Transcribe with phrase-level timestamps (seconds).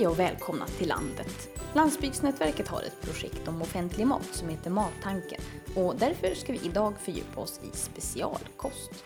[0.00, 1.48] Hej och välkomna till landet.
[1.74, 5.40] Landsbygdsnätverket har ett projekt om offentlig mat som heter Mattanken
[5.76, 9.04] och därför ska vi idag fördjupa oss i specialkost.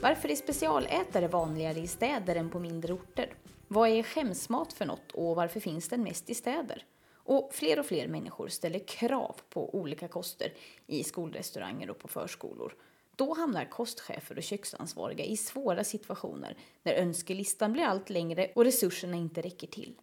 [0.00, 3.34] Varför är specialätare vanligare i städer än på mindre orter?
[3.68, 6.84] Vad är skämsmat för något och varför finns den mest i städer?
[7.14, 10.52] Och fler och fler människor ställer krav på olika koster
[10.86, 12.74] i skolrestauranger och på förskolor.
[13.16, 19.16] Då hamnar kostchefer och köksansvariga i svåra situationer när önskelistan blir allt längre och resurserna
[19.16, 19.94] inte räcker till.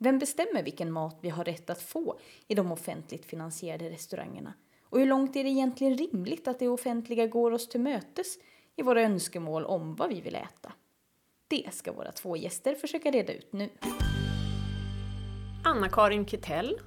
[0.00, 4.54] Vem bestämmer vilken mat vi har rätt att få i de offentligt finansierade restaurangerna?
[4.82, 8.38] Och hur långt är det egentligen rimligt att det offentliga går oss till mötes
[8.76, 10.72] i våra önskemål om vad vi vill äta?
[11.48, 13.70] Det ska våra två gäster försöka reda ut nu.
[15.64, 16.78] Anna-Karin Kittell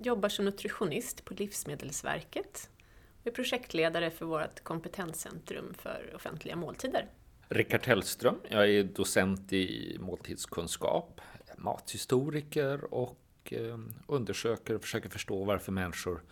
[0.00, 2.70] jobbar som nutritionist på Livsmedelsverket
[3.20, 7.08] och är projektledare för vårt kompetenscentrum för offentliga måltider.
[7.48, 11.20] Rickard Hellström, jag är docent i måltidskunskap,
[11.56, 16.22] mathistoriker och eh, undersöker och försöker förstå varför människor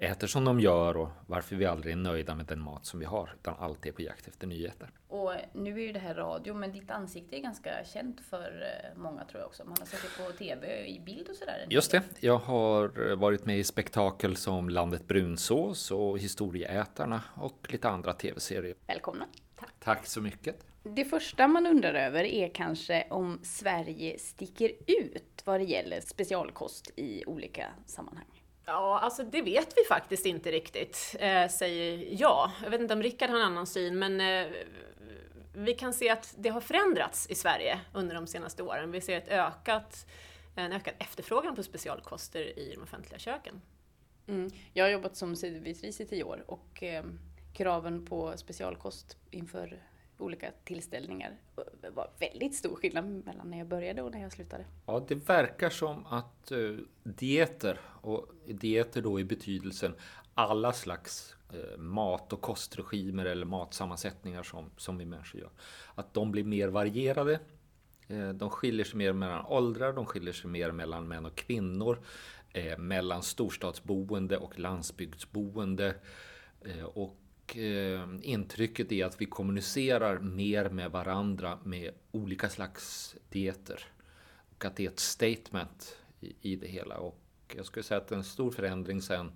[0.00, 3.06] äter som de gör och varför vi aldrig är nöjda med den mat som vi
[3.06, 4.90] har, utan alltid är på jakt efter nyheter.
[5.08, 8.98] Och nu är ju det här radio, men ditt ansikte är ganska känt för eh,
[9.00, 9.64] många tror jag också.
[9.64, 11.66] Man har sett det på TV i bild och sådär.
[11.70, 17.88] Just det, jag har varit med i spektakel som Landet Brunsås och Historieätarna och lite
[17.88, 18.74] andra TV-serier.
[18.86, 19.26] Välkomna!
[19.56, 19.72] Tack.
[19.80, 20.69] Tack så mycket!
[20.82, 26.90] Det första man undrar över är kanske om Sverige sticker ut vad det gäller specialkost
[26.96, 28.42] i olika sammanhang.
[28.64, 32.50] Ja, alltså det vet vi faktiskt inte riktigt, eh, säger jag.
[32.62, 34.52] Jag vet inte om Rickard har en annan syn, men eh,
[35.54, 38.90] vi kan se att det har förändrats i Sverige under de senaste åren.
[38.90, 40.06] Vi ser ett ökat,
[40.56, 43.60] en ökad efterfrågan på specialkoster i de offentliga köken.
[44.28, 44.50] Mm.
[44.72, 47.04] Jag har jobbat som sidovitris i tio år och eh,
[47.52, 49.82] kraven på specialkost inför
[50.20, 51.36] olika tillställningar.
[51.80, 54.64] Det var väldigt stor skillnad mellan när jag började och när jag slutade.
[54.86, 56.58] Ja, det verkar som att eh,
[57.02, 59.94] dieter, och dieter då i betydelsen
[60.34, 65.50] alla slags eh, mat och kostregimer eller matsammansättningar som, som vi människor gör,
[65.94, 67.40] att de blir mer varierade.
[68.08, 71.98] Eh, de skiljer sig mer mellan åldrar, de skiljer sig mer mellan män och kvinnor,
[72.52, 75.94] eh, mellan storstadsboende och landsbygdsboende.
[76.64, 77.19] Eh, och
[77.56, 83.84] eh, intrycket är att vi kommunicerar mer med varandra med olika slags dieter.
[84.54, 86.98] Och att det är ett statement i, i det hela.
[86.98, 87.20] Och
[87.56, 89.32] jag skulle säga att en stor förändring sen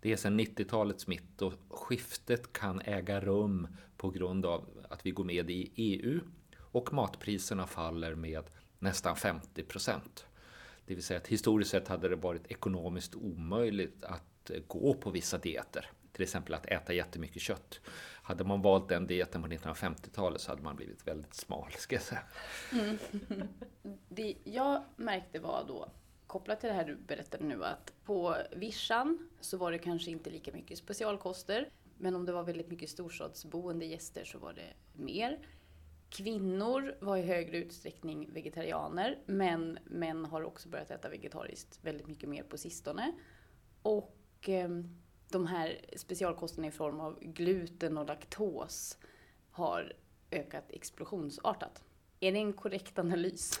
[0.00, 5.10] det är sedan 90-talets mitt och skiftet kan äga rum på grund av att vi
[5.10, 6.20] går med i EU
[6.58, 8.44] och matpriserna faller med
[8.78, 10.26] nästan 50 procent.
[10.86, 15.10] Det vill säga att historiskt sett hade det varit ekonomiskt omöjligt att eh, gå på
[15.10, 17.80] vissa dieter till exempel att äta jättemycket kött.
[18.22, 22.02] Hade man valt den dieten på 1950-talet så hade man blivit väldigt smal, ska jag
[22.02, 22.22] säga.
[22.72, 22.98] Mm.
[24.08, 25.92] Det jag märkte var då,
[26.26, 30.30] kopplat till det här du berättade nu, att på vischan så var det kanske inte
[30.30, 31.68] lika mycket specialkoster.
[31.98, 35.38] Men om det var väldigt mycket storstadsboende gäster så var det mer.
[36.08, 42.28] Kvinnor var i högre utsträckning vegetarianer, men män har också börjat äta vegetariskt väldigt mycket
[42.28, 43.12] mer på sistone.
[43.82, 44.68] Och eh,
[45.32, 48.98] de här specialkosterna i form av gluten och laktos
[49.50, 49.92] har
[50.30, 51.82] ökat explosionsartat.
[52.20, 53.60] Är det en korrekt analys?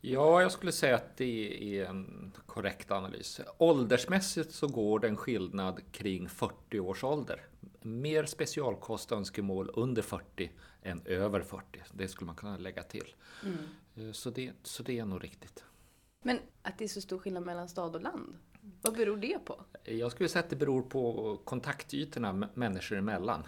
[0.00, 3.40] Ja, jag skulle säga att det är en korrekt analys.
[3.58, 7.46] Åldersmässigt så går det en skillnad kring 40 års ålder.
[7.80, 10.50] Mer specialkostönskemål under 40
[10.82, 11.82] än över 40.
[11.92, 13.14] Det skulle man kunna lägga till.
[13.44, 14.14] Mm.
[14.14, 15.64] Så, det, så det är nog riktigt.
[16.22, 18.36] Men att det är så stor skillnad mellan stad och land?
[18.62, 19.64] Vad beror det på?
[19.84, 23.46] Jag skulle säga att det beror på kontaktytorna människor emellan.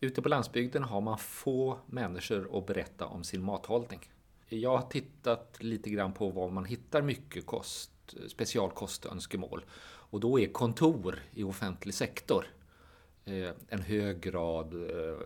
[0.00, 4.00] Ute på landsbygden har man få människor att berätta om sin mathållning.
[4.48, 7.90] Jag har tittat lite grann på var man hittar mycket kost,
[8.28, 9.64] specialkostönskemål.
[9.82, 12.46] Och då är kontor i offentlig sektor
[13.24, 15.18] eh, en hög grad eh,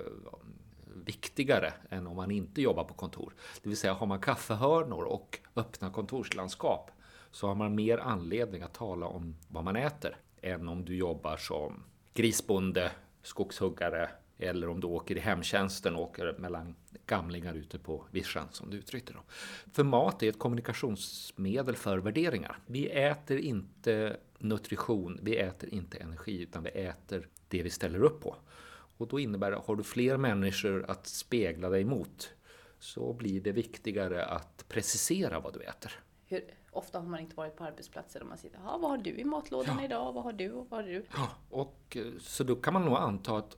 [1.05, 3.35] viktigare än om man inte jobbar på kontor.
[3.63, 6.91] Det vill säga har man kaffehörnor och öppna kontorslandskap
[7.35, 11.37] så har man mer anledning att tala om vad man äter än om du jobbar
[11.37, 11.83] som
[12.15, 12.93] grisbonde,
[13.23, 16.75] skogshuggare eller om du åker i hemtjänsten och åker mellan
[17.07, 19.19] gamlingar ute på vischan som du uttryckte det.
[19.73, 22.59] För mat är ett kommunikationsmedel för värderingar.
[22.67, 28.21] Vi äter inte nutrition, vi äter inte energi utan vi äter det vi ställer upp
[28.21, 28.37] på.
[28.97, 32.35] Och då innebär det, har du fler människor att spegla dig mot
[32.79, 35.93] så blir det viktigare att precisera vad du äter.
[36.27, 36.45] Hur
[36.77, 39.25] ofta har man inte varit på arbetsplatser där man sitter, ja, vad har du i
[39.25, 39.85] matlådan ja.
[39.85, 41.07] idag, vad har du och vad har du?
[41.17, 43.57] Ja, och eh, så då kan man nog anta att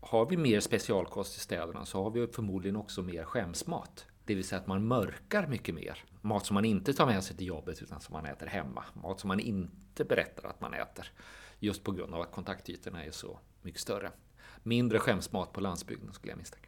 [0.00, 4.06] har vi mer specialkost i städerna så har vi förmodligen också mer skämsmat.
[4.24, 6.04] Det vill säga att man mörkar mycket mer.
[6.20, 8.84] Mat som man inte tar med sig till jobbet utan som man äter hemma.
[8.94, 11.12] Mat som man inte berättar att man äter.
[11.58, 14.10] Just på grund av att kontaktytorna är så mycket större.
[14.62, 16.63] Mindre skämsmat på landsbygden skulle jag misstänka.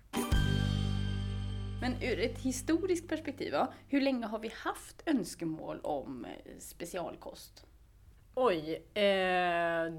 [1.81, 7.67] Men ur ett historiskt perspektiv, ja, hur länge har vi haft önskemål om eh, specialkost?
[8.35, 9.93] Oj, eh,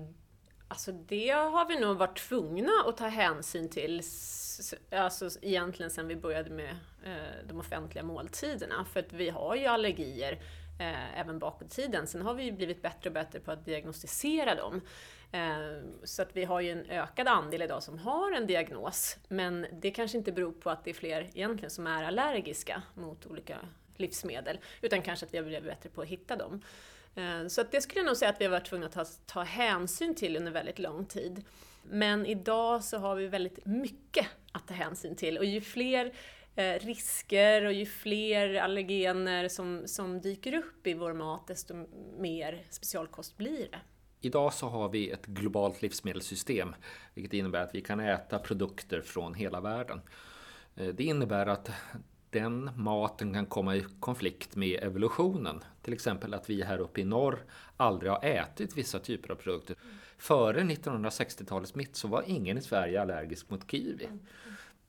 [0.67, 4.01] alltså det har vi nog varit tvungna att ta hänsyn till,
[4.91, 6.69] alltså egentligen sedan vi började med
[7.05, 8.85] eh, de offentliga måltiderna.
[8.85, 10.31] För att vi har ju allergier
[10.79, 12.07] eh, även bakåt i tiden.
[12.07, 14.81] Sen har vi blivit bättre och bättre på att diagnostisera dem.
[15.31, 19.17] Ehm, så att vi har ju en ökad andel idag som har en diagnos.
[19.27, 23.25] Men det kanske inte beror på att det är fler egentligen som är allergiska mot
[23.25, 23.59] olika
[23.95, 24.59] livsmedel.
[24.81, 26.61] Utan kanske att vi har blivit bättre på att hitta dem.
[27.15, 29.05] Ehm, så att det skulle jag nog säga att vi har varit tvungna att ta,
[29.25, 31.43] ta hänsyn till under väldigt lång tid.
[31.83, 36.13] Men idag så har vi väldigt mycket att ta hänsyn till och ju fler
[36.55, 41.87] eh, risker och ju fler allergener som, som dyker upp i vår mat desto
[42.17, 43.79] mer specialkost blir det.
[44.27, 46.75] Idag så har vi ett globalt livsmedelssystem,
[47.13, 50.01] vilket innebär att vi kan äta produkter från hela världen.
[50.75, 51.71] Eh, det innebär att
[52.29, 55.63] den maten kan komma i konflikt med evolutionen.
[55.81, 57.45] Till exempel att vi här uppe i norr
[57.77, 59.75] aldrig har ätit vissa typer av produkter.
[60.17, 64.19] Före 1960-talets mitt så var ingen i Sverige allergisk mot kiwi mm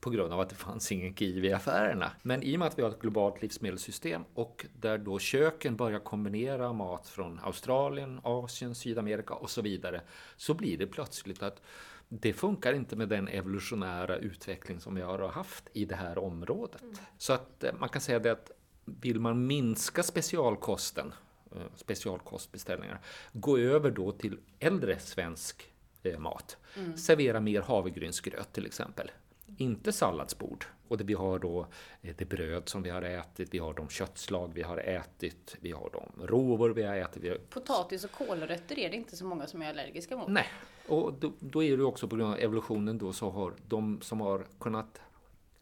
[0.00, 2.11] på grund av att det fanns ingen kiwi i affärerna.
[2.23, 6.00] Men i och med att vi har ett globalt livsmedelssystem och där då köken börjar
[6.00, 10.00] kombinera mat från Australien, Asien, Sydamerika och så vidare
[10.37, 11.62] så blir det plötsligt att
[12.09, 16.83] det funkar inte med den evolutionära utveckling som vi har haft i det här området.
[16.83, 16.95] Mm.
[17.19, 18.50] Så att eh, man kan säga det att
[18.85, 21.12] vill man minska specialkosten,
[21.56, 23.00] eh, specialkostbeställningar,
[23.33, 25.73] gå över då till äldre svensk
[26.03, 26.56] eh, mat.
[26.77, 26.97] Mm.
[26.97, 29.11] Servera mer havregrynsgröt till exempel
[29.56, 30.65] inte salladsbord.
[30.89, 31.67] Och det, vi har då
[32.03, 35.73] eh, det bröd som vi har ätit, vi har de köttslag vi har ätit, vi
[35.73, 37.23] har de råvor vi har ätit.
[37.23, 37.37] Vi har...
[37.37, 40.29] Potatis och kålrötter är det inte så många som är allergiska mot.
[40.29, 40.47] Nej,
[40.89, 44.21] och då, då är det också på grund av evolutionen då så har de som
[44.21, 45.00] har kunnat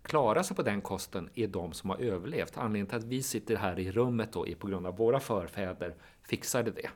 [0.03, 2.56] klara sig på den kosten är de som har överlevt.
[2.56, 5.94] Anledningen till att vi sitter här i rummet då är på grund av våra förfäder
[6.23, 6.88] fixade det.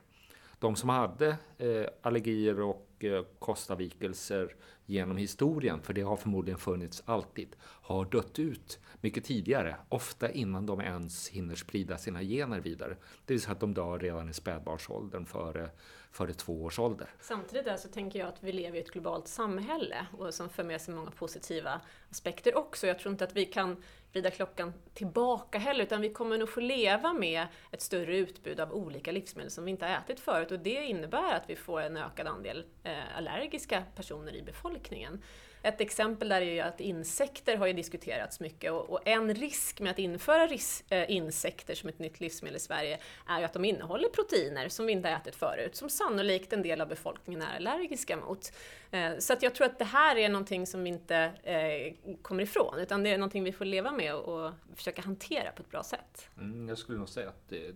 [0.59, 1.29] De som hade
[1.59, 4.55] eh, allergier och eh, kostavvikelser
[4.87, 10.67] genom historien, för det har förmodligen funnits alltid, har dött ut mycket tidigare, ofta innan
[10.67, 12.97] de ens hinner sprida sina gener vidare.
[13.25, 15.71] Det vill säga att de dör redan i spädbarnsåldern före,
[16.13, 17.09] före två års ålder.
[17.21, 20.65] Samtidigt där så tänker jag att vi lever i ett globalt samhälle och som för
[20.65, 21.81] med sig många positiva
[22.11, 22.87] aspekter också.
[22.87, 26.61] Jag tror inte att vi kan vrida klockan tillbaka heller, utan vi kommer nog få
[26.61, 30.59] leva med ett större utbud av olika livsmedel som vi inte har ätit förut och
[30.59, 35.23] det innebär att vi får en ökad andel eh, allergiska personer i befolkningen.
[35.63, 39.81] Ett exempel där är ju att insekter har ju diskuterats mycket och, och en risk
[39.81, 43.53] med att införa ris, äh, insekter som ett nytt livsmedel i Sverige är ju att
[43.53, 47.43] de innehåller proteiner som vi inte har ätit förut, som sannolikt en del av befolkningen
[47.43, 48.53] är allergiska mot.
[48.91, 52.43] Äh, så att jag tror att det här är någonting som vi inte äh, kommer
[52.43, 55.71] ifrån, utan det är någonting vi får leva med och, och försöka hantera på ett
[55.71, 56.29] bra sätt.
[56.37, 57.75] Mm, jag skulle nog säga att det,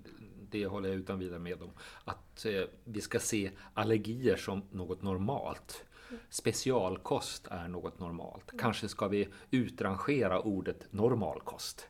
[0.51, 1.71] det håller jag utan vidare med om.
[2.05, 2.47] Att
[2.85, 5.85] vi ska se allergier som något normalt
[6.31, 8.53] specialkost är något normalt.
[8.59, 11.87] Kanske ska vi utrangera ordet normalkost.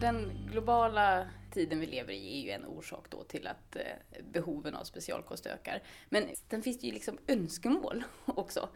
[0.00, 3.82] Den globala tiden vi lever i är ju en orsak då till att eh,
[4.32, 5.82] behoven av specialkost ökar.
[6.08, 8.68] Men sen finns det ju liksom önskemål också.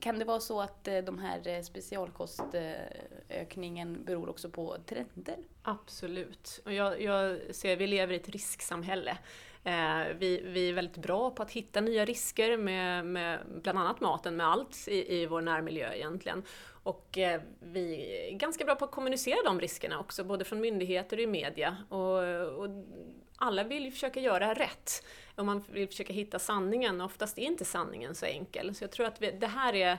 [0.00, 5.38] Kan det vara så att eh, de här eh, specialkostökningen beror också på trender?
[5.62, 6.60] Absolut.
[6.64, 9.18] Och jag, jag ser, vi lever i ett risksamhälle.
[9.64, 14.00] Eh, vi, vi, är väldigt bra på att hitta nya risker med, med bland annat
[14.00, 16.42] maten, med allt i, i vår närmiljö egentligen.
[16.82, 21.16] Och eh, vi är ganska bra på att kommunicera de riskerna också, både från myndigheter
[21.16, 21.76] och i media.
[21.88, 22.18] Och,
[22.64, 22.68] och
[23.36, 25.04] alla vill ju försöka göra rätt.
[25.34, 28.74] Och man vill försöka hitta sanningen, och oftast är inte sanningen så enkel.
[28.74, 29.98] Så jag tror att vi, det här är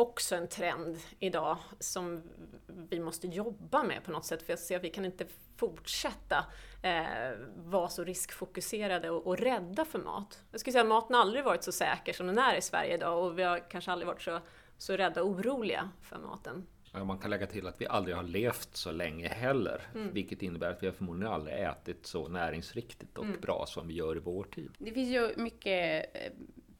[0.00, 2.22] också en trend idag som
[2.66, 4.42] vi måste jobba med på något sätt.
[4.42, 5.26] För jag ser att vi kan inte
[5.56, 6.44] fortsätta
[6.82, 10.42] eh, vara så riskfokuserade och, och rädda för mat.
[10.50, 12.94] Jag skulle säga att maten har aldrig varit så säker som den är i Sverige
[12.94, 14.40] idag och vi har kanske aldrig varit så,
[14.78, 16.66] så rädda och oroliga för maten.
[16.92, 19.82] Man kan lägga till att vi aldrig har levt så länge heller.
[19.94, 20.12] Mm.
[20.12, 23.40] Vilket innebär att vi har förmodligen aldrig ätit så näringsriktigt och mm.
[23.40, 24.70] bra som vi gör i vår tid.
[24.78, 26.32] Det finns ju mycket eh,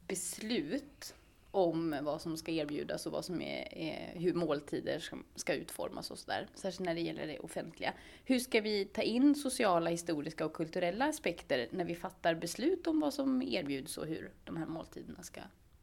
[0.07, 1.15] beslut
[1.51, 6.11] om vad som ska erbjudas och vad som är, är hur måltider ska, ska utformas
[6.11, 6.47] och sådär.
[6.53, 7.93] Särskilt när det gäller det offentliga.
[8.23, 12.99] Hur ska vi ta in sociala, historiska och kulturella aspekter när vi fattar beslut om
[12.99, 15.41] vad som erbjuds och hur de här måltiderna ska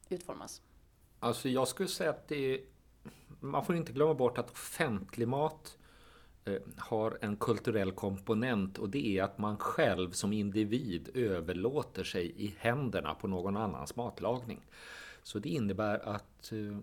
[0.09, 0.61] utformas?
[1.19, 2.59] Alltså jag skulle säga att det är,
[3.39, 5.77] man får inte glömma bort att offentlig mat
[6.45, 12.33] eh, har en kulturell komponent och det är att man själv som individ överlåter sig
[12.45, 14.61] i händerna på någon annans matlagning.
[15.29, 16.77] Så det innebär att eh,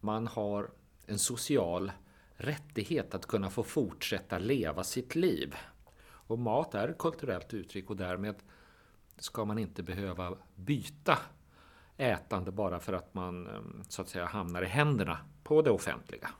[0.00, 0.70] man har
[1.06, 1.92] en social
[2.34, 5.54] rättighet att kunna få fortsätta leva sitt liv.
[6.04, 8.34] Och mat är ett kulturellt uttryck och därmed
[9.16, 11.18] ska man inte behöva byta
[11.96, 16.30] ätande bara för att man eh, så att säga hamnar i händerna på det offentliga.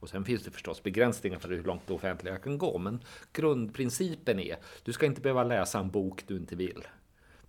[0.00, 2.78] Och sen finns det förstås begränsningar för hur långt det offentliga kan gå.
[2.78, 6.86] Men grundprincipen är, du ska inte behöva läsa en bok du inte vill.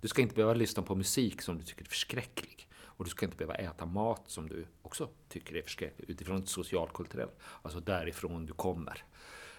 [0.01, 2.67] Du ska inte behöva lyssna på musik som du tycker är förskräcklig.
[2.97, 6.49] Och du ska inte behöva äta mat som du också tycker är förskräcklig utifrån ett
[6.49, 9.03] socialkulturellt, alltså därifrån du kommer.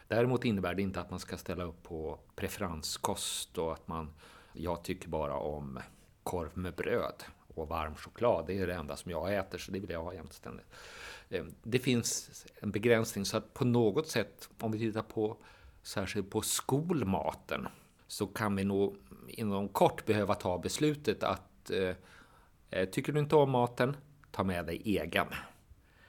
[0.09, 4.13] Däremot innebär det inte att man ska ställa upp på preferenskost och att man,
[4.53, 5.81] jag tycker bara om
[6.23, 7.25] korv med bröd
[7.55, 8.47] och varm choklad.
[8.47, 10.67] Det är det enda som jag äter, så det vill jag ha jämt ständigt.
[11.31, 15.37] Ehm, det finns en begränsning, så att på något sätt, om vi tittar på
[15.83, 17.69] särskilt på skolmaten,
[18.07, 18.97] så kan vi nog
[19.29, 21.95] inom kort behöva ta beslutet att eh,
[22.85, 23.97] tycker du inte om maten,
[24.31, 25.27] ta med dig egen.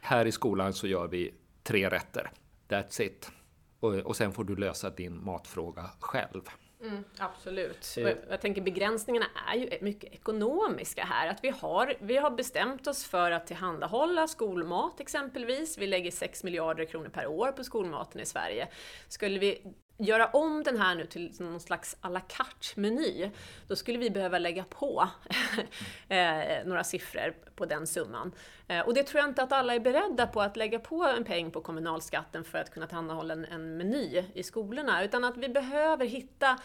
[0.01, 1.33] Här i skolan så gör vi
[1.63, 2.31] tre rätter.
[2.67, 3.31] That's it.
[3.79, 6.41] Och, och sen får du lösa din matfråga själv.
[6.81, 7.97] Mm, absolut.
[7.97, 11.29] Och jag tänker begränsningarna är ju mycket ekonomiska här.
[11.29, 15.77] Att vi, har, vi har bestämt oss för att tillhandahålla skolmat exempelvis.
[15.77, 18.67] Vi lägger 6 miljarder kronor per år på skolmaten i Sverige.
[19.07, 23.29] Skulle vi göra om den här nu till någon slags à la carte-meny,
[23.67, 25.07] då skulle vi behöva lägga på
[26.09, 28.31] eh, några siffror på den summan.
[28.67, 31.23] Eh, och det tror jag inte att alla är beredda på att lägga på en
[31.23, 35.49] peng på kommunalskatten för att kunna tillhandahålla en, en meny i skolorna, utan att vi
[35.49, 36.59] behöver hitta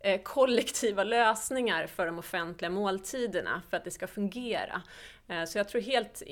[0.00, 4.82] eh, kollektiva lösningar för de offentliga måltiderna för att det ska fungera.
[5.46, 6.22] Så jag tror helt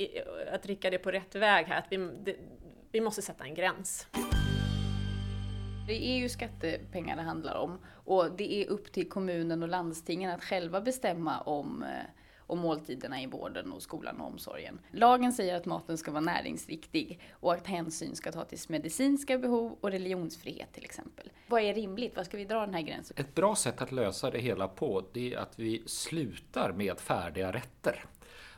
[0.52, 2.36] att Rickard är på rätt väg här, att vi, det,
[2.92, 4.06] vi måste sätta en gräns.
[5.86, 10.30] Det är ju skattepengar det handlar om och det är upp till kommunen och landstingen
[10.30, 11.88] att själva bestämma om, eh,
[12.38, 14.78] om måltiderna i vården och skolan och omsorgen.
[14.90, 19.76] Lagen säger att maten ska vara näringsriktig och att hänsyn ska tas till medicinska behov
[19.80, 21.30] och religionsfrihet till exempel.
[21.46, 22.16] Vad är rimligt?
[22.16, 23.16] Vad ska vi dra den här gränsen?
[23.20, 27.52] Ett bra sätt att lösa det hela på det är att vi slutar med färdiga
[27.52, 28.04] rätter.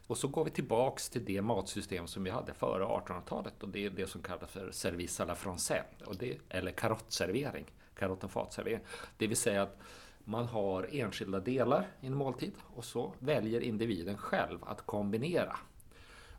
[0.08, 3.86] Och så går vi tillbaks till det matsystem som vi hade före 1800-talet och det
[3.86, 7.64] är det som kallas för service à la française, och det, eller karottservering,
[7.98, 8.80] karott och fatservering.
[9.16, 9.78] Det vill säga att
[10.24, 15.56] man har enskilda delar i en måltid och så väljer individen själv att kombinera.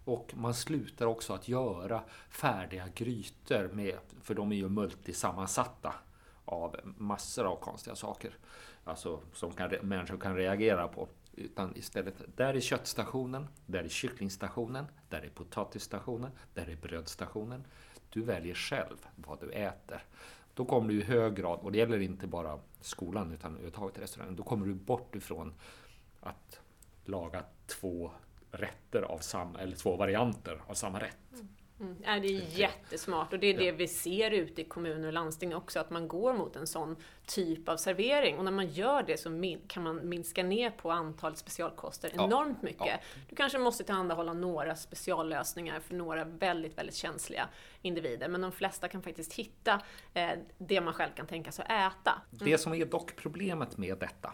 [0.05, 5.93] Och man slutar också att göra färdiga grytor, med, för de är ju multisammansatta
[6.45, 8.37] av massor av konstiga saker.
[8.83, 11.07] Alltså som kan, människor kan reagera på.
[11.39, 17.63] Utan istället, där är köttstationen, där är kycklingstationen, där är potatisstationen, där är brödstationen.
[18.09, 20.03] Du väljer själv vad du äter.
[20.53, 24.35] Då kommer du i hög grad, och det gäller inte bara skolan utan överhuvudtaget restaurangen,
[24.35, 25.53] då kommer du bort ifrån
[26.19, 26.59] att
[27.05, 28.11] laga två
[28.51, 31.33] rätter av samma, eller två varianter av samma rätt.
[31.33, 31.47] Mm.
[31.79, 31.95] Mm.
[32.03, 35.55] Ja, det är jättesmart och det är det vi ser ute i kommuner och landsting
[35.55, 36.95] också, att man går mot en sån
[37.25, 38.37] typ av servering.
[38.37, 42.87] Och när man gör det så kan man minska ner på antalet specialkoster enormt mycket.
[42.87, 42.97] Ja.
[43.29, 47.47] Du kanske måste tillhandahålla några speciallösningar för några väldigt, väldigt känsliga
[47.81, 49.81] individer, men de flesta kan faktiskt hitta
[50.13, 52.21] eh, det man själv kan tänka sig att äta.
[52.31, 52.45] Mm.
[52.51, 54.33] Det som är dock problemet med detta,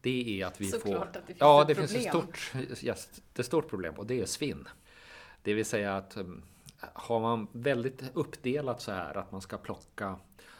[0.00, 1.02] det är att vi Såklart får...
[1.02, 1.88] Att det finns ja, det problem.
[1.88, 2.52] finns ett stort,
[2.84, 4.68] yes, ett stort problem och det är svinn.
[5.42, 6.24] Det vill säga att eh,
[6.92, 10.16] har man väldigt uppdelat så här att man ska plocka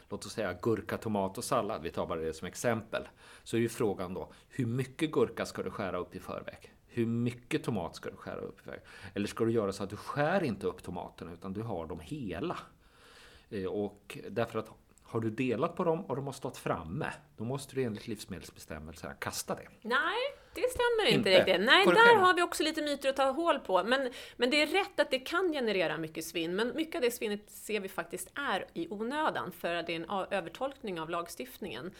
[0.09, 3.07] låt oss säga gurka, tomat och sallad, vi tar bara det som exempel,
[3.43, 6.73] så är ju frågan då hur mycket gurka ska du skära upp i förväg?
[6.87, 8.81] Hur mycket tomat ska du skära upp i förväg?
[9.13, 11.99] Eller ska du göra så att du skär inte upp tomaterna utan du har dem
[11.99, 12.57] hela?
[13.49, 14.71] Eh, och därför att
[15.03, 19.13] har du delat på dem och de har stått framme, då måste du enligt livsmedelsbestämmelserna
[19.13, 19.67] kasta det.
[19.81, 20.17] Nej,
[20.53, 21.39] det stämmer inte, Inte?
[21.51, 21.65] riktigt.
[21.65, 22.05] Nej, Korrigera.
[22.05, 23.83] där har vi också lite myter att ta hål på.
[23.83, 27.11] Men, men det är rätt att det kan generera mycket svinn, men mycket av det
[27.11, 31.91] svinnet ser vi faktiskt är i onödan, för att det är en övertolkning av lagstiftningen.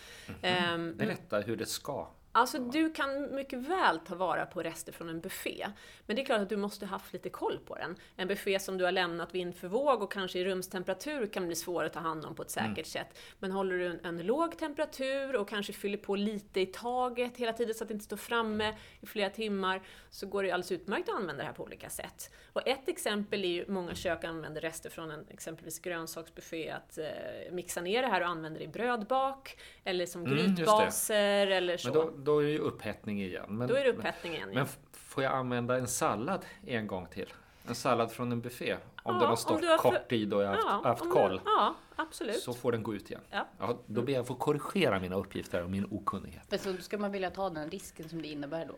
[0.41, 2.07] Ehm, Berätta hur det ska.
[2.31, 5.67] Alltså du kan mycket väl ta vara på rester från en buffé.
[6.05, 7.95] Men det är klart att du måste ha haft lite koll på den.
[8.15, 11.55] En buffé som du har lämnat vind för våg och kanske i rumstemperatur kan bli
[11.55, 13.19] svår att ta hand om på ett säkert sätt.
[13.39, 17.53] Men håller du en, en låg temperatur och kanske fyller på lite i taget hela
[17.53, 21.09] tiden så att det inte står framme i flera timmar så går det alldeles utmärkt
[21.09, 22.31] att använda det här på olika sätt.
[22.53, 27.05] Och ett exempel är ju många kök använder rester från en exempelvis grönsaksbuffé att eh,
[27.51, 31.89] mixa ner det här och använda det i brödbak eller som Mm, grytbaser eller så.
[32.23, 33.45] Då, är det ju upphettning igen.
[33.57, 34.49] Men, Då är det upphettning igen.
[34.49, 34.65] Men ja.
[34.91, 37.33] får jag använda en sallad en gång till?
[37.67, 38.73] En sallad från en buffé?
[38.73, 38.79] Om
[39.15, 41.09] Ja, den har stått har kort för- tid och jag har haft, Ja, haft om
[41.11, 41.31] koll.
[41.31, 42.39] Du, ja, absolut.
[42.39, 43.21] Så får den gå ut igen.
[43.29, 43.47] Ja.
[43.59, 46.43] Ja, då ber jag få korrigera mina uppgifter och min okunnighet.
[46.49, 48.75] Men så ska man vilja ta den risken som det innebär då?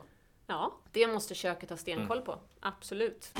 [0.47, 2.25] Ja, det måste köket ha stenkoll Mm.
[2.25, 2.39] på.
[2.59, 3.33] Absolut.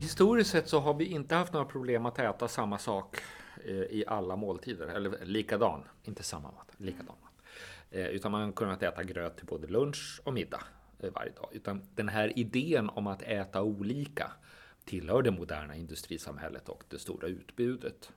[0.00, 3.16] Historiskt sett så har vi inte haft några problem att äta samma sak
[3.64, 4.86] eh, i alla måltider.
[4.86, 7.16] Eller likadan, inte samma mat, likadan
[7.92, 10.62] Eh, utan man har kunnat äta gröt till både lunch och middag
[10.98, 11.48] eh, varje dag.
[11.52, 14.32] Utan den här idén om att äta olika
[14.84, 18.12] tillhör det moderna industrisamhället och det stora utbudet.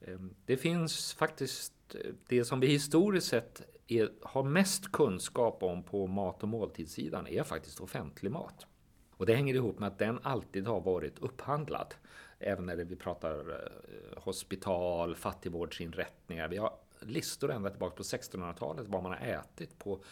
[0.00, 5.82] Ehm, det finns faktiskt eh, det som vi historiskt sett är, har mest kunskap om
[5.82, 8.66] på mat och måltidssidan är faktiskt offentlig mat.
[9.10, 11.94] Och det hänger ihop med att den alltid har varit upphandlad.
[12.38, 13.70] Även när vi pratar
[14.16, 16.48] hospital, fattigvårdsinrättningar.
[16.48, 16.72] Vi har
[17.10, 20.04] listor ända tillbaka på 1600-talet vad man har ätit på,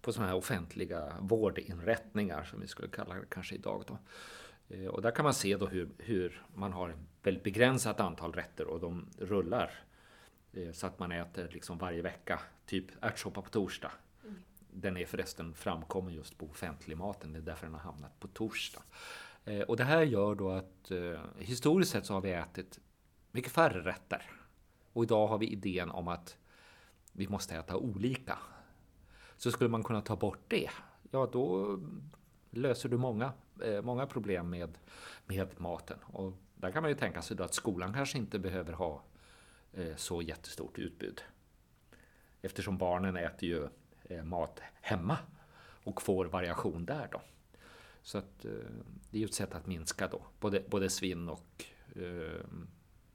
[0.00, 3.84] på sådana här offentliga vårdinrättningar som vi skulle kalla det kanske idag.
[3.86, 3.98] Då.
[4.76, 8.32] Eh, Och där kan man se då hur, hur man har ett väldigt begränsat antal
[8.32, 9.70] rätter och de rullar.
[10.52, 13.92] Eh, Så att man äter liksom varje vecka, typ ärtsoppa på torsdag.
[14.76, 18.28] Den är förresten framkommen just på offentlig maten, det är därför den har hamnat på
[18.28, 18.82] torsdag.
[19.44, 20.92] Eh, Och det här gör då att
[21.38, 22.78] historiskt sett så har vi ätit
[23.30, 24.30] mycket färre rätter.
[24.94, 26.36] Och idag har vi idén om att
[27.12, 28.38] vi måste äta olika.
[29.36, 30.70] Så skulle man kunna ta bort det,
[31.10, 31.78] ja då
[32.50, 33.32] löser du många,
[33.62, 34.78] eh, många problem med,
[35.26, 35.98] med maten.
[36.02, 39.02] Och där kan man ju tänka sig då att skolan kanske inte behöver ha
[39.72, 41.22] eh, så jättestort utbud.
[42.42, 43.68] Eftersom barnen äter ju
[44.04, 45.18] eh, mat hemma
[45.84, 47.22] och får variation där då.
[48.02, 48.50] Så att, eh,
[49.10, 51.64] det är ju ett sätt att minska då, både, både svinn och
[51.96, 52.46] eh,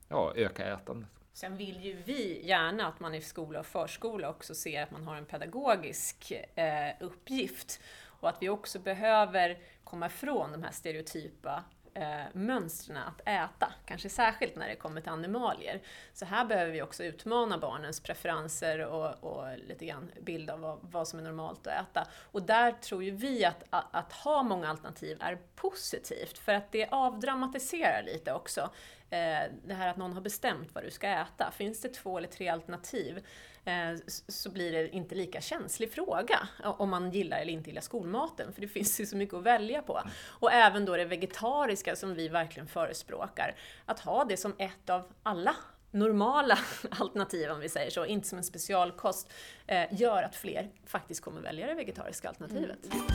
[0.08, 1.10] ja, öka ätandet.
[1.34, 5.08] Sen vill ju vi gärna att man i skola och förskola också ser att man
[5.08, 7.80] har en pedagogisk eh, uppgift.
[8.06, 14.10] Och att vi också behöver komma ifrån de här stereotypa eh, mönstren att äta, kanske
[14.10, 15.82] särskilt när det kommer till animalier.
[16.14, 20.80] Så här behöver vi också utmana barnens preferenser och, och lite grann bild av vad,
[20.82, 22.08] vad som är normalt att äta.
[22.32, 26.72] Och där tror ju vi att, att, att ha många alternativ är positivt, för att
[26.72, 28.70] det avdramatiserar lite också
[29.10, 31.52] Eh, det här att någon har bestämt vad du ska äta.
[31.52, 33.26] Finns det två eller tre alternativ
[33.66, 33.96] eh,
[34.28, 38.62] så blir det inte lika känslig fråga om man gillar eller inte gillar skolmaten, för
[38.62, 40.02] det finns ju så mycket att välja på.
[40.28, 45.14] Och även då det vegetariska som vi verkligen förespråkar, att ha det som ett av
[45.24, 45.56] alla
[45.92, 49.32] normala alternativ, om vi säger så, inte som en specialkost,
[49.68, 52.94] eh, gör att fler faktiskt kommer välja det vegetariska alternativet.
[52.94, 53.06] Mm.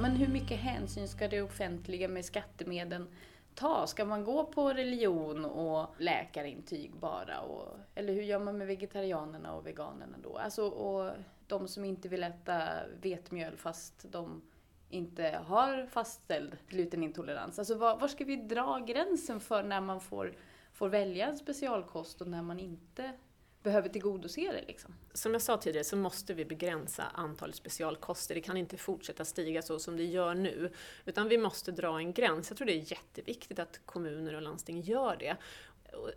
[0.00, 3.06] Men hur mycket hänsyn ska det offentliga med skattemedel
[3.56, 3.86] ta?
[3.86, 7.40] Ska man gå på religion och läkarintyg bara?
[7.40, 10.38] Och, eller hur gör man med vegetarianerna och veganerna då?
[10.38, 11.12] Alltså, och
[11.46, 12.68] de som inte vill äta
[13.02, 14.42] vetemjöl fast de
[14.90, 17.58] inte har fastställd glutenintolerans.
[17.58, 20.32] Alltså var, var ska vi dra gränsen för när man får,
[20.72, 23.12] får välja en specialkost och när man inte
[23.62, 24.94] behöver tillgodose det liksom?
[25.12, 28.34] Som jag sa tidigare så måste vi begränsa antalet specialkoster.
[28.34, 30.72] Det kan inte fortsätta stiga så som det gör nu.
[31.04, 32.50] Utan vi måste dra en gräns.
[32.50, 35.36] Jag tror det är jätteviktigt att kommuner och landsting gör det.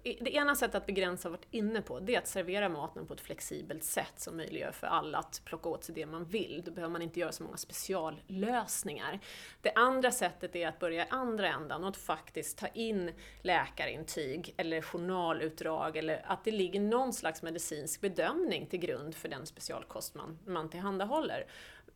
[0.04, 3.14] Det ena sättet att begränsa har varit inne på, det är att servera maten på
[3.14, 6.62] ett flexibelt sätt som möjliggör för alla att plocka åt sig det man vill.
[6.66, 9.20] Då behöver man inte göra så många speciallösningar.
[9.62, 13.12] Det andra sättet är att börja i andra ändan och att faktiskt ta in
[13.42, 19.46] läkarintyg eller journalutdrag eller att det ligger någon slags medicinsk bedömning till grund för den
[19.46, 21.46] specialkost man, man tillhandahåller.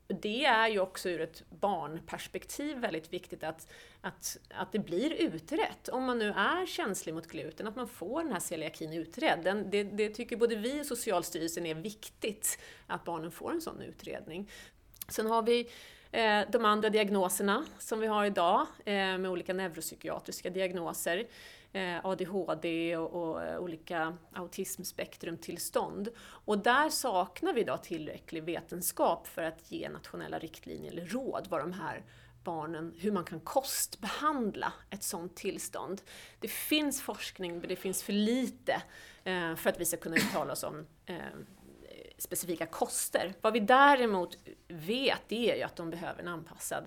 [0.08, 3.68] Det är ju också ur ett barnperspektiv väldigt viktigt att,
[4.02, 5.89] att, att det blir utrett.
[5.89, 9.39] Om man nu är känslig mot gluten, att man får den här celiakin utredd.
[9.44, 13.82] Den, det, det tycker både vi och Socialstyrelsen är viktigt, att barnen får en sån
[13.82, 14.50] utredning.
[15.08, 15.70] Sen har vi
[16.12, 21.28] eh, de andra diagnoserna som vi har idag eh, med olika neuropsykiatriska diagnoser.
[21.75, 26.09] Eh, ADHD och, och eh, olika autismspektrumtillstånd.
[26.19, 31.62] Och där saknar vi idag tillräcklig vetenskap för att ge nationella riktlinjer eller råd vad
[31.62, 32.03] de här
[32.43, 36.01] barnen, hur man kan kostbehandla ett sådant tillstånd.
[36.39, 38.81] Det finns forskning, men det finns för lite
[39.23, 40.86] eh, för att vi ska kunna uttala oss om
[42.17, 43.33] specifika koster.
[43.41, 46.86] Vad vi däremot vet, det är ju att de behöver en anpassad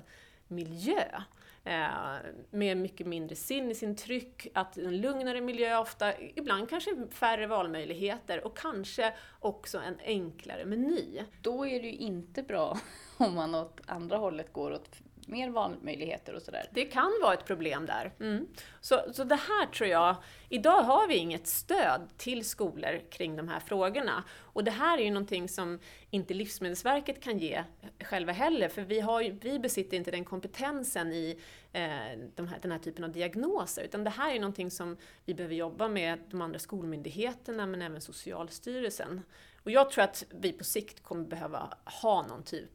[0.48, 1.22] miljö.
[1.66, 2.16] Eh,
[2.50, 9.14] med mycket mindre sinnesintryck, att en lugnare miljö ofta, ibland kanske färre valmöjligheter och kanske
[9.40, 11.22] också en enklare meny.
[11.42, 12.78] Då är det ju inte bra
[13.16, 14.90] om man åt andra hållet går åt
[15.26, 16.68] mer valmöjligheter och sådär.
[16.72, 18.12] Det kan vara ett problem där.
[18.20, 18.46] Mm.
[18.80, 20.16] Så, så det här tror jag,
[20.48, 24.24] idag har vi inget stöd till skolor kring de här frågorna.
[24.40, 25.78] Och det här är ju någonting som
[26.10, 27.64] inte Livsmedelsverket kan ge
[28.00, 31.40] själva heller, för vi, har, vi besitter inte den kompetensen i
[31.72, 35.34] eh, de här, den här typen av diagnoser, utan det här är någonting som vi
[35.34, 39.22] behöver jobba med de andra skolmyndigheterna, men även Socialstyrelsen.
[39.62, 42.70] Och jag tror att vi på sikt kommer behöva ha någon typ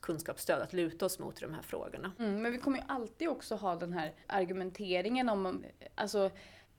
[0.00, 2.12] kunskapsstöd att luta oss mot i de här frågorna.
[2.18, 6.30] Mm, men vi kommer ju alltid också ha den här argumenteringen om, alltså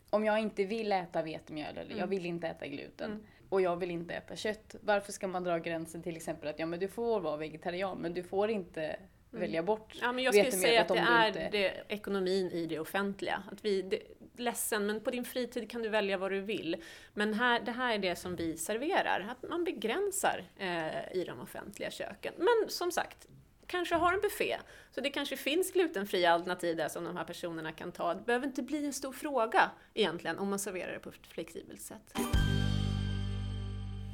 [0.10, 1.98] om jag inte vill äta vetemjöl eller mm.
[1.98, 3.24] jag vill inte äta gluten mm.
[3.50, 4.76] och jag vill inte äta kött.
[4.82, 8.14] Varför ska man dra gränsen till exempel att ja men du får vara vegetarian men
[8.14, 9.00] du får inte mm.
[9.32, 11.50] välja bort Ja men jag skulle säga att det är inte...
[11.52, 13.44] det, ekonomin i det offentliga.
[13.52, 14.00] Att vi, det,
[14.36, 16.84] ledsen, men på din fritid kan du välja vad du vill.
[17.13, 21.39] Men här, det här är det som vi serverar, att man begränsar eh, i de
[21.39, 22.34] offentliga köken.
[22.38, 23.28] Men som sagt,
[23.67, 24.58] kanske har en buffé,
[24.91, 28.13] så det kanske finns glutenfria alternativ där som de här personerna kan ta.
[28.13, 31.82] Det behöver inte bli en stor fråga egentligen om man serverar det på ett flexibelt
[31.82, 32.13] sätt.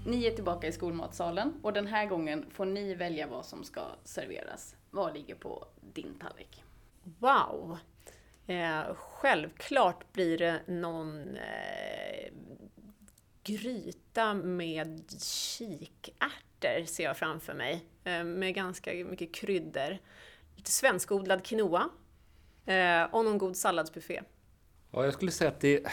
[0.08, 3.82] Ni är tillbaka i skolmatsalen och den här gången får ni välja vad som ska
[4.04, 4.76] serveras.
[4.90, 6.64] Vad ligger på din tallrik?
[7.20, 7.78] Wow!
[8.48, 12.34] Eh, självklart blir det någon eh,
[13.44, 17.86] gryta med kikärtor ser jag framför mig.
[18.04, 19.98] Eh, med ganska mycket kryddor.
[20.56, 21.90] Lite svenskodlad quinoa.
[22.66, 24.22] Eh, och någon god salladsbuffé.
[24.92, 25.88] Ja, jag skulle säga att det,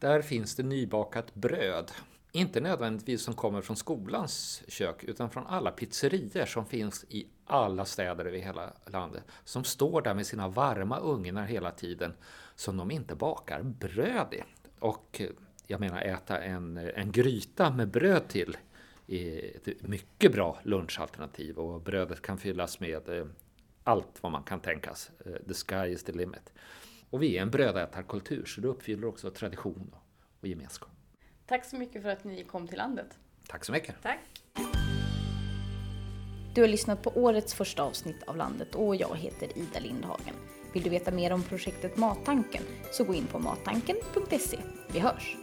[0.00, 1.92] där finns det nybakat bröd.
[2.36, 7.84] Inte nödvändigtvis som kommer från skolans kök, utan från alla pizzerior som finns i alla
[7.84, 9.24] städer över hela landet.
[9.44, 12.14] Som står där med sina varma ugnar hela tiden,
[12.54, 14.42] som de inte bakar bröd i.
[14.78, 15.22] Och
[15.66, 18.56] jag menar äta en, en gryta med bröd till
[19.06, 23.26] är ett mycket bra lunchalternativ och brödet kan fyllas med eh,
[23.84, 25.10] allt vad man kan tänkas.
[25.26, 26.52] Eh, the sky is the limit.
[27.10, 29.94] Och vi är en brödätarkultur så det uppfyller också tradition
[30.40, 30.93] och gemenskap.
[31.46, 33.18] Tack så mycket för att ni kom till landet.
[33.48, 33.94] Tack så mycket.
[34.02, 34.18] Tack.
[36.54, 40.34] Du har lyssnat på årets första avsnitt av Landet och jag heter Ida Lindhagen.
[40.72, 44.58] Vill du veta mer om projektet Mattanken så gå in på mattanken.se.
[44.92, 45.36] Vi hörs!